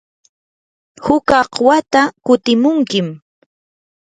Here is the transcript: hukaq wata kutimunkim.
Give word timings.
hukaq 1.05 1.51
wata 1.67 2.01
kutimunkim. 2.25 3.07